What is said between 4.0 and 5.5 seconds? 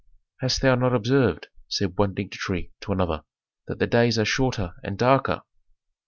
are shorter and darker?"